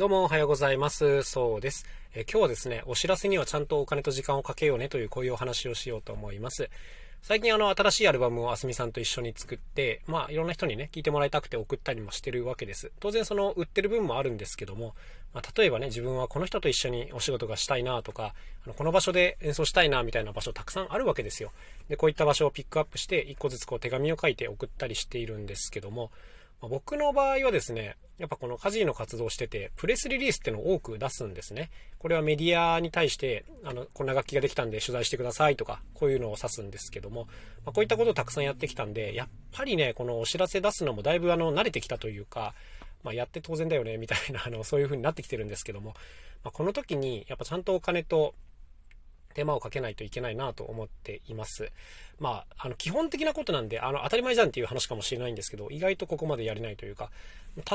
[0.00, 1.22] どうもおはようございます。
[1.24, 1.84] そうです。
[2.14, 6.70] え今日はですね、お知らせにはちゃんとお金と時間をかけようねというこういうお話をしようと思います。
[7.20, 12.92] 最近あの新しいアルバムをあすみさんと一緒に作って、まあいろんな人にね、聞いてもらいたくて送ったりもしてるわけです。
[12.98, 14.94] 当然その売ってる分もあるんですけども、
[15.34, 18.32] まあ、例えばね、自分はこの人と一緒にお仕事がしたいなとか、
[18.64, 21.52] あのこの場所で演奏したいなみたいな場所たくさんあるわけですよ。
[21.90, 26.10] で、こういった場所をピックアップして、一個ずつこう手紙を書いて送ったりしているんですけども、
[26.62, 31.70] ま、僕の場合はですね、やっぱこのカジノ活動してて、プレスリリースってのを多く出すんですね。
[31.98, 37.28] これはメディアに対して、あの、こんな楽器ができたんで取材してくださいとか、こういうのを指すんですけども、
[37.64, 42.54] まあ、こういったことをたくさんやってきたんで、やっぱりね、このお知らせ出すのもだいぶあの、慣れてきたというか、
[43.02, 45.94] まあ、やって当然だよね、みたいな、あの、そういう風になってきてるんですけども、
[46.44, 48.34] まあ、この時に、やっぱちゃんとお金と、
[49.34, 51.70] 手間をかけないといけないなと思っています。
[52.18, 57.10] まあ、あの、基本的なことなんで、あの、当たり前じゃんっていう話かもしれないんですけど、意外とここまでやれないというか、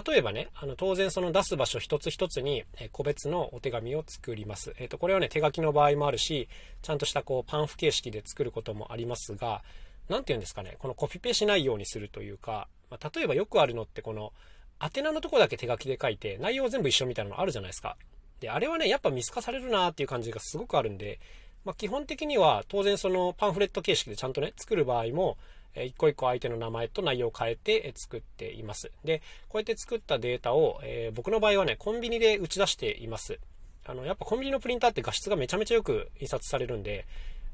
[0.08, 4.73] 例えばね、あの、当然その出す場所一つ一つに、え個別のお手紙を作ります。
[4.78, 6.47] えっ、と、これはね、手書きの場合もあるし、
[6.81, 9.64] ちゃんとしたこう、パンフ形式で作ることもありますが、
[10.08, 14.31] 何て言うんですかね、このコピペしないようにするというか、まあ、例えばよくあるのってこの、
[14.80, 17.97] 宛名のとこだけ手書きで書いて、内容全部一緒みたいなのあるじゃないですか。
[18.40, 21.19] で、あれはね、やっぱ見透かされるなっていう感じがすごくあるんで、
[21.66, 25.38] まあ、基本的には当然そのパンフレット形式でちゃんとね、作る場合も、
[25.75, 28.91] 一個一個相手の名前と内容を変えて作っています。
[29.03, 33.39] で、こうやって作ったデータを、えー、僕の場合はね、コンビニで打ち出しています。
[33.85, 37.05] あの、やっぱコンビニのプリンターって画質がめちゃめちゃよく印刷されるんで、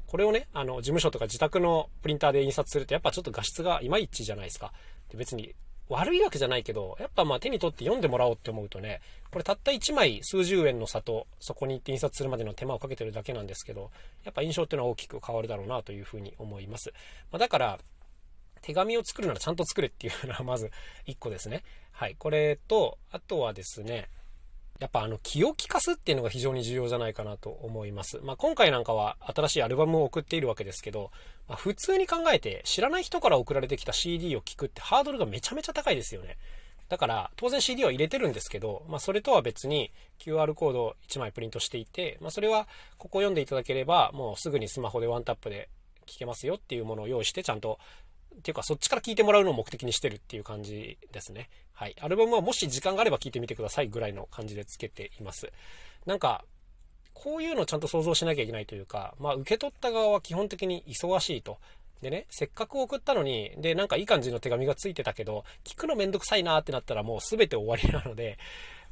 [0.06, 4.72] これをね、あの、事務所とか自宅のプリンターで印刷するとやっぱちょっと画質がいまいちじゃないですか。
[5.10, 5.54] で別に
[5.88, 13.90] 悪いわけじゃないけど、やっぱまあ手に取って読んでもらおうって思うとね、これたった1枚数十円の差と、そこに行って印刷するまでの手間をかけてるだけなんですけど、
[14.24, 16.92] やっぱ印象っていうのは大きく変わるだろうなというふうに思います。
[17.30, 17.78] まあ、だから、
[18.62, 20.70] 手紙を作るならちゃんと作れっていうのはまず
[21.06, 21.64] 1個ですね。
[21.90, 22.14] はい。
[22.18, 24.08] これと、あとはですね、
[24.82, 28.18] やっぱあの気を利かすっていうのが非常に重要じゃないかなと思います。
[28.24, 31.12] まあ、今回なんかは新しいアルバムを送っているわけですけど、
[31.48, 36.36] まあ、普通に考えて知らない人から送られてきた CD を聴くってハードルがめちゃめちゃ高いですよね。
[36.88, 42.66] だから当然 CD は入れてるんですけど、まあ、それとは別に QR コードを1枚プリントしていて、まあ、それは
[42.98, 45.68] ここ読んでいただければもうすぐにスマホでワンタップで
[46.06, 47.78] 聞けますよっていうものを用意してちゃんと
[48.38, 51.48] っていうかそっちから聞いてもらうのを目的にしてるっていう感じですね。
[51.72, 51.96] はい。
[52.00, 55.52] アルバムはもし時間があれば聞いてみてくださいぐらいの感じでつけています。
[56.06, 56.44] なんか、
[57.12, 61.58] こういうのをちゃんと想像しなきゃいけないというか、まあ受け取った側は基本的に忙しいと。
[62.00, 68.38] でね、せっかく送ったのに、で、なんかいい感じの手紙がついてたけど、聞くのめんどくさいなってなったらもう全て終わりなので、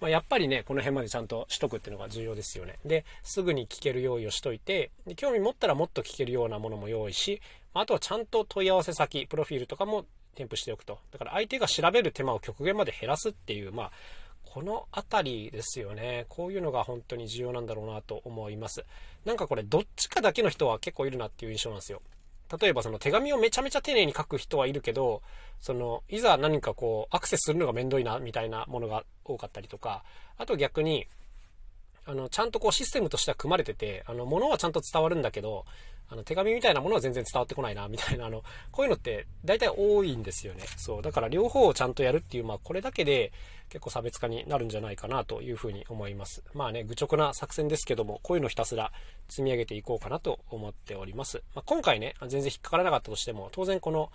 [0.01, 2.79] まあ、やっぱりね、この辺までちゃんとしとくっていうのが重要ですよね。
[2.87, 7.43] で、すぐに聞ける用意をしといて、で興味持ったらもっと聞けるようなものも用意し、
[7.75, 10.05] あとはちゃんと問い合わせ先、プロフィールとかも
[10.35, 10.99] 添付しておくと。
[11.13, 13.93] だから相手が調べる手間を極限まで減らすっていう、まあ、
[14.45, 16.27] この辺りですよね。
[16.29, 18.85] こういうのが本当に重要なんだろうなと思います。
[19.25, 22.03] なんかこれ、どっちかだけの人は結構いるなっていう印象なんですよ。
[22.61, 25.23] 例えばその手紙をめちゃめちゃ丁寧に書く人はいるけど、
[25.61, 30.03] その、いざ何かこう、アクセスするのがめんどいな、みたいなものが多かったりとか、
[30.37, 31.07] あと逆に、
[32.07, 35.65] あの、ちゃんとこうシステムとしては組まれてて、あの、物はちゃんと伝わるんだけど、
[36.11, 40.65] あの、手紙みたいなものは全然伝わってこないな、みたいな、 あの、こういうのって大体多いんですよね。
[40.77, 41.03] そう。
[41.03, 43.33] だから両方をちゃんとやるっていう、まあ、これだけで
[43.69, 46.43] 結構差別化になるんじゃないかなというふうに思います。
[46.53, 48.93] まあね、愚直な作戦ですけども、こういうのひたすら
[49.29, 51.43] 積み上げていこうかなと思っております。
[51.55, 54.11] まあ、今回ね、全然引っかからなかったとしても、当然この、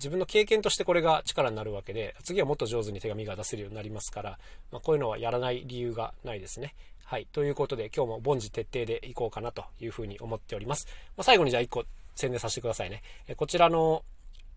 [0.00, 4.38] 自分の経験としてこれが力になるわけで、次はもっと上手に手紙が出せるようになりますから、
[4.72, 6.74] まあ、こういうのはやらない理由がないですね。
[7.04, 7.26] はい。
[7.30, 10.86] ということで、今日も凡事徹底でいこうかなというふうに思っております。
[11.18, 11.84] まあ、最後にじゃあ1個
[12.14, 13.02] 宣伝させてくださいね。
[13.28, 14.02] えこちらの、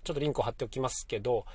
[0.05, 1.45] ちょっとリンクを貼っておきますけど、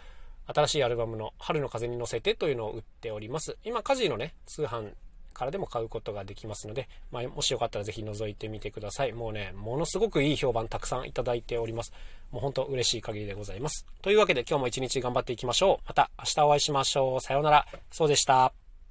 [0.47, 3.57] 新しいアルバムの春の風に乗せてというのを売っております。
[3.65, 4.93] 今、カジーのね、通販
[5.39, 9.13] からでも買うことができますので、まあ、もしよかったらぜひ覗いてみてください。
[9.13, 11.93] もうね、ものすごくいい評判たくさんいただいております。
[12.33, 13.87] もう本当嬉しい限りでございます。
[14.03, 15.87] というわけで今日も一日頑張っていきましょう。
[15.87, 17.21] また明日お会いしましょう。
[17.21, 17.67] さようなら。
[17.91, 18.68] そうでした。